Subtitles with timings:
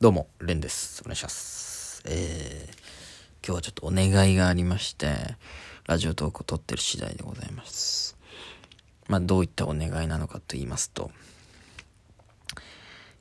[0.00, 1.02] どうも、レンです。
[1.04, 2.04] お願いします。
[2.06, 5.08] えー、今日はちょっとお願いがありまして、
[5.88, 8.16] ラジオトークを撮ってる次第でございます。
[9.08, 11.10] まあ、どういったお願いなのかと言いますと、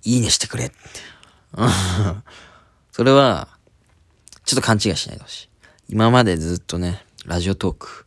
[0.04, 0.76] いいねしてくれって。
[2.94, 3.48] それは、
[4.46, 5.50] ちょっと勘違いしないでほしい。
[5.90, 8.06] 今までずっとね、ラジオトーク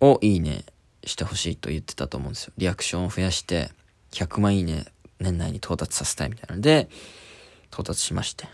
[0.00, 0.64] をいいね
[1.04, 2.54] してほしいと言ってたと思うんですよ。
[2.56, 3.70] リアクションを増やして、
[4.12, 4.86] 100万いいね
[5.20, 6.88] 年内に到達させたいみたいなので、
[7.70, 8.46] 到達しまして。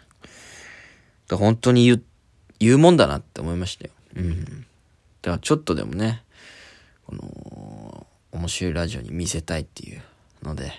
[1.30, 2.02] 本当に言う、
[2.58, 3.90] 言うもんだなって思いましたよ。
[4.16, 4.44] うん。
[4.44, 4.50] だ
[5.22, 6.22] からちょっとでもね、
[7.06, 10.02] この、面白いラジオに見せたいっていう
[10.42, 10.72] ので、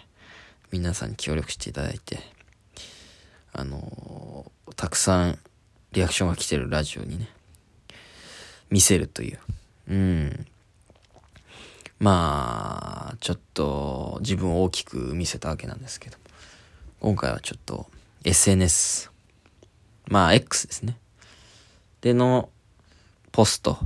[0.72, 2.20] 皆さんに協力していただいて、
[3.54, 5.40] あのーたくさん
[5.94, 7.30] リアクションが来てるラジオにね、
[8.70, 9.40] 見せるという。
[9.90, 10.46] うん。
[12.00, 16.18] まあ、ちょっと自分を大きく見せたわけなんですけど、
[17.00, 17.88] 今回はちょっと
[18.24, 19.12] SNS、
[20.08, 20.98] まあ X ですね。
[22.02, 22.50] での、
[23.32, 23.78] ポスト。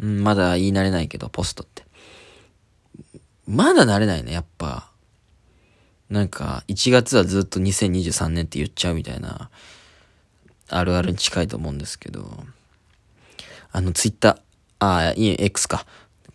[0.00, 1.84] うん、まだ言い慣れないけど、ポストって。
[3.46, 4.90] まだ慣れないね、やっぱ。
[6.08, 9.50] なんか、1月はずっと2023年って言っちゃうみたいな、
[10.68, 12.44] あるあるに近いと思うんですけど、
[13.72, 14.36] あの、ツイッター、
[14.78, 15.86] ああ、いえ、X か。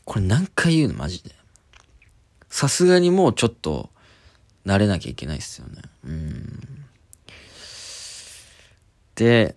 [0.05, 1.38] これ何回言うのマジで。
[2.49, 3.89] さすがにもうちょっと、
[4.65, 5.81] 慣れなきゃいけないっすよね。
[6.05, 6.85] うん。
[9.15, 9.55] で、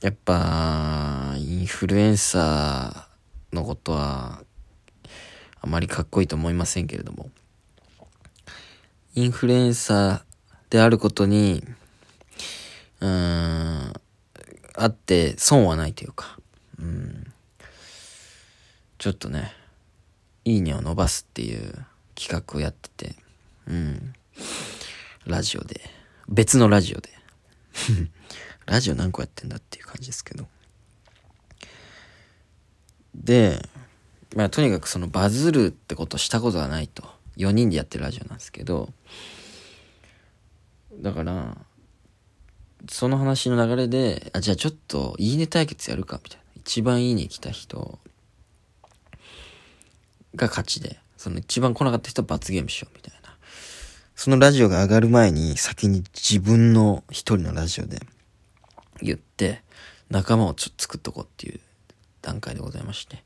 [0.00, 4.42] やっぱ、インフルエンサーのことは、
[5.60, 7.30] あまりかっこいいと思いませんけれども、
[9.14, 10.22] インフルエンサー
[10.70, 11.64] であることに、
[13.00, 13.92] うん、
[14.74, 16.38] あって損はないというか、
[16.78, 17.32] うん、
[18.98, 19.52] ちょっとね、
[20.44, 23.14] いいねを伸ばすっていう企画をやってて、
[23.68, 24.12] うん、
[25.26, 25.80] ラジオで、
[26.28, 27.10] 別のラジオで、
[28.66, 30.48] ラジオ何個やってんだっていう感じですけど。
[33.14, 33.64] で、
[34.34, 37.16] まあとにかくそのバズるってことしたことがないと。
[37.36, 38.88] 4人でやってるラジオなんですけど、
[40.94, 41.56] だから、
[42.88, 46.44] その話の流れで、あ、じゃあちょっといいね対決やるかみたいな。
[46.56, 47.98] 一番いいね来た人
[50.34, 53.34] が勝ちで、その一番来なかった人は罰ゲームしようみたいな。
[54.14, 58.00] そのラジオが上がる前に先に自分の一人のラジオで
[59.02, 59.62] 言って、
[60.10, 61.60] 仲間をちょっと作っとこうっていう
[62.22, 63.22] 段階でございまして。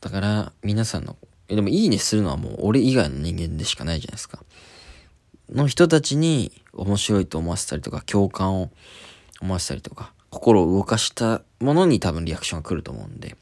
[0.00, 1.16] だから、皆さんの、
[1.48, 4.44] でもいいねするのはもう俺以外の人間でしかないじゃないですか。
[5.50, 8.70] の人たちに面白いと思わせたりとか、共感を
[9.40, 13.36] 思わせたりとか、心を動かしたものに多分リアクションが来ると思うんで、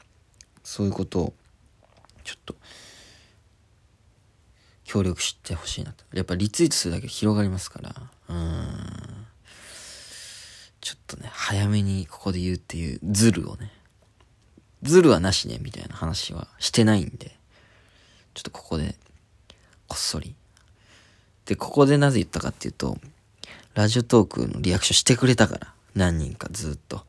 [0.62, 1.34] そういうことを、
[2.22, 2.54] ちょっと、
[4.84, 6.04] 協力してほしいなと。
[6.12, 7.94] やっぱリツイートするだけ広がりますから、
[8.28, 9.26] うん。
[10.80, 13.72] ちょっとね、早めにここで言うっていうズルをね、
[14.82, 17.36] ズルはなしね、みたいな話はしてないんで、
[18.34, 18.96] ちょっとここで、
[19.86, 20.34] こっそり。
[21.46, 22.98] で、ここでなぜ言ったかっていうと、
[23.74, 27.06] ラジオトークのリアクションしてくれたから、何人かずっと。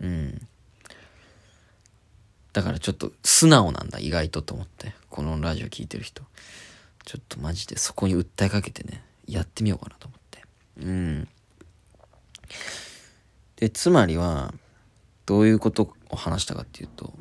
[0.00, 0.46] うん。
[2.56, 4.94] だからちょっと素直なんだ、意外とと思って。
[5.10, 6.22] このラジオ聞いてる人。
[7.04, 10.42] ちょっとマジでそこに訴えかけてね、やってみようかなと思って。
[10.80, 11.28] うん。
[13.56, 14.54] で、つまりは、
[15.26, 17.12] どういうことを話したかっていうと、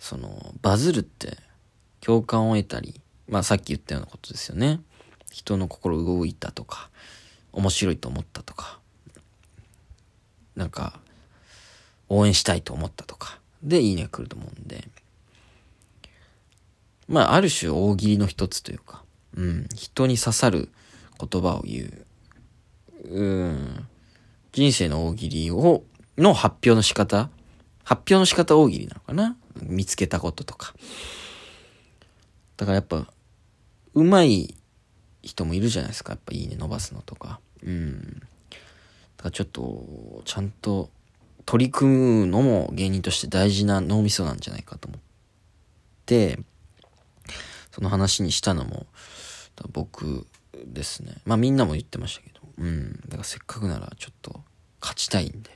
[0.00, 1.36] その、バズるって、
[2.00, 4.80] 共感を得たり、まあさっき言ったようなことですよね。
[5.30, 6.90] 人の心動いたとか、
[7.52, 8.80] 面白いと思ったとか、
[10.56, 10.98] なんか、
[12.08, 14.88] 応援したいと思ったとか、で、いいねが来ると思うんで、
[17.08, 19.04] まあ、ある種大喜利の一つというか、
[19.36, 20.68] うん、人に刺さる
[21.18, 23.86] 言葉を言う、うん、
[24.52, 25.84] 人生の大喜利を、
[26.18, 27.30] の発表の仕方
[27.84, 29.36] 発表の仕方大喜利なのかな？
[29.62, 30.74] 見つけたこととか。
[32.56, 33.06] だからやっぱ、
[33.94, 34.54] うまい
[35.22, 36.12] 人もいるじゃないですか。
[36.12, 37.40] やっぱいいね伸ばすのとか。
[37.64, 38.20] うん。
[38.20, 40.90] だからちょっと、ちゃんと
[41.46, 45.00] 取り組むのも芸人として大事な脳みそなんじゃないかと思っ
[46.06, 46.38] て、
[47.70, 48.86] その話にしたのも、
[49.72, 50.26] 僕
[50.64, 51.16] ですね。
[51.24, 52.40] まあみんなも言ってましたけど。
[52.58, 53.00] うん。
[53.06, 54.40] だからせっかくならちょっと
[54.80, 55.50] 勝ちたいんで。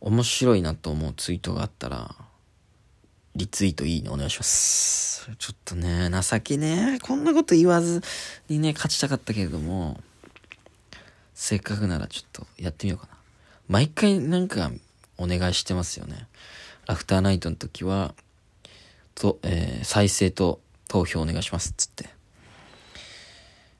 [0.00, 2.14] 面白いなと思うツイートがあったら、
[3.34, 5.28] リツイートいいねお願いします。
[5.38, 8.02] ちょっとね、情けねこんなこと言わず
[8.48, 10.00] にね、勝ちたかったけれども、
[11.34, 13.17] せっかくならちょっとやってみようかな。
[13.68, 14.70] 毎回なんか
[15.18, 16.26] お願いしてますよね。
[16.86, 18.14] アフターナイトの時は、
[19.14, 22.08] と、えー再生と投票お願いしますっつって。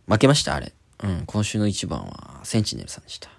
[0.06, 0.73] 負けました、あれ。
[1.02, 3.31] うん、今週の一番は、センチネルさんでした。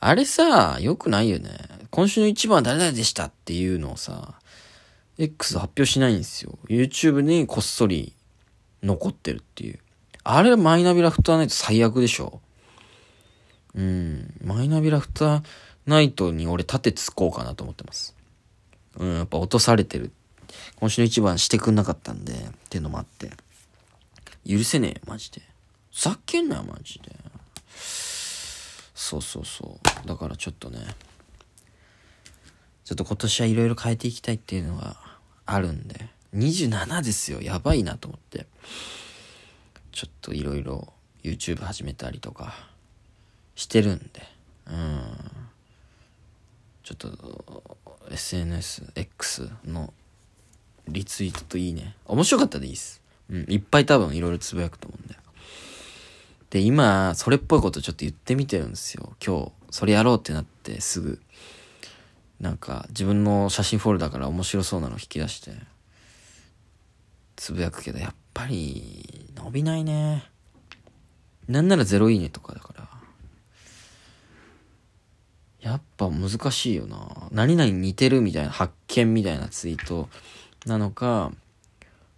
[0.00, 1.50] あれさ、良くないよね。
[1.90, 4.34] 今週の一番は誰々でしたっていうのをさ、
[5.18, 6.58] X 発表しないんですよ。
[6.68, 8.14] YouTube にこっそり
[8.82, 9.78] 残ってるっていう。
[10.24, 12.40] あれ、マイナビラフターナイト最悪でしょ。
[13.74, 15.42] うん、マイナビラフター
[15.86, 18.14] ナイトに俺盾つこうかなと思ってます。
[18.98, 20.12] うん、やっぱ落とされてる。
[20.76, 22.36] 今週の一番してくんなかったんで、っ
[22.68, 23.30] ていうのもあって。
[24.46, 25.40] 許せねえよ、マジで。
[25.92, 27.14] ふざけんなよ、マジで。
[27.74, 30.08] そうそうそう。
[30.08, 30.78] だからちょっとね、
[32.84, 34.96] ちょっと今年はいろいろ変えていきたいっていうのが
[35.46, 37.40] あるんで、27ですよ。
[37.40, 38.46] やばいなと思って。
[39.92, 40.92] ちょっといろいろ
[41.22, 42.71] YouTube 始めたりとか
[43.54, 44.26] してるんで、
[44.66, 45.02] うん。
[46.82, 47.08] ちょっと
[48.10, 49.92] SNSX の
[50.88, 51.94] リツイートといいね。
[52.06, 53.00] 面白かったでいいっす。
[53.30, 55.20] うん、いっぱい多分いろいろつぶやくと思うんだよ。
[56.50, 59.14] で、今、それっぽいことちょっと言ってみてるんですよ。
[59.24, 61.18] 今日、それやろうってなってすぐ。
[62.40, 65.52] なんか、自分の写真フォルダから面白そうなの引き出して、
[67.36, 70.24] つぶやくけど、やっぱり、伸びないね。
[71.48, 72.91] なんならゼロいいねとかだから。
[75.62, 77.28] やっぱ難しいよな。
[77.30, 80.08] 何々似てるみたいな発見みたいなツイート
[80.66, 81.32] なのか、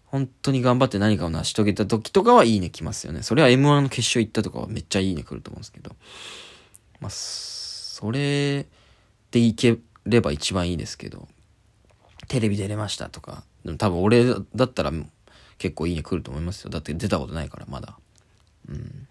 [0.07, 3.23] 本当に頑張って何かを成し遂げた時とかはいいね来ますよね。
[3.23, 5.95] それは M1 の決勝行ったとかはめっちゃいいね来ると思うんですけど。
[7.01, 8.67] まあ、それ
[9.31, 11.29] でいければ一番いいですけど、
[12.29, 14.25] テレビ出れましたとか、でも多分俺
[14.55, 14.93] だったら
[15.59, 16.71] 結構いいね来ると思いますよ。
[16.71, 17.99] だって出たことないからまだ。
[18.71, 19.07] うん。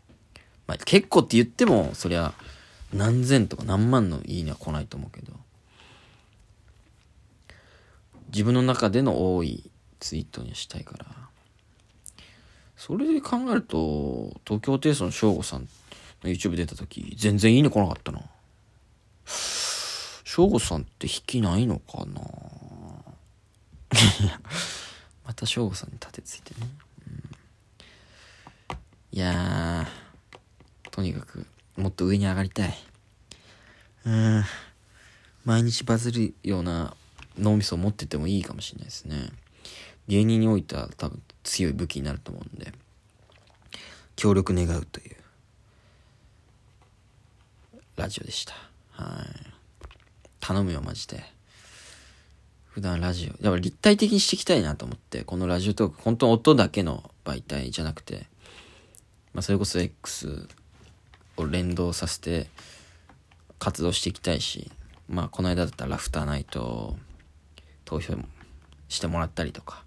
[0.65, 2.33] まあ結構って言っても、そりゃ
[2.93, 5.33] 何千とか何万のいいねは来ないと思うけど。
[8.27, 9.69] 自分の中での多い
[9.99, 11.05] ツイートにしたいから。
[12.75, 15.61] それで考えると、東京テイストの翔吾さん
[16.23, 18.21] の YouTube 出た時、全然いいね来なかったな。
[19.25, 22.21] 翔吾さんって引きないのかな
[25.25, 26.67] また翔吾さんに立てついてね。
[29.11, 29.87] うん、いや、
[30.89, 31.45] とにかく、
[31.77, 32.77] もっと上に上がりたい。
[34.05, 34.43] うん。
[35.45, 36.95] 毎日バズるような
[37.37, 39.29] 脳みそを持っててもいいかもしれないですね。
[40.07, 42.71] 芸人においては多分強い武器になると思うんで、
[44.15, 45.15] 協力願うという、
[47.95, 48.53] ラジオでした。
[48.91, 49.27] はい。
[50.39, 51.23] 頼むよ、マジで。
[52.67, 58.25] 普段ラジオ、やっぱ立体的にしていきたいなと思って、このラジオトーク、本当音だけの媒体じゃなくて、
[59.33, 60.47] まあそれこそ X
[61.37, 62.47] を連動させて
[63.59, 64.71] 活動していきたいし、
[65.07, 66.97] まあこの間だったらラフターナイト
[67.85, 68.15] 投票
[68.89, 69.83] してもらったりとか、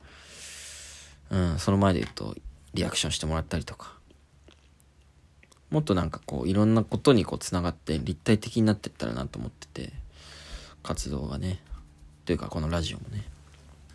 [1.31, 2.34] うん、その前で言うと、
[2.75, 3.94] リアクションしてもらったりとか、
[5.70, 9.92] もっとなんかこう、いろんなことにこう、繋がって立体的になってったらなと思ってて、
[10.82, 11.60] 活動がね、
[12.25, 13.25] というかこのラジオもね、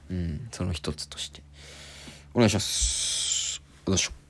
[0.10, 1.42] うん、その一つとして。
[2.34, 3.62] お願いします。
[3.88, 4.21] よいしょ。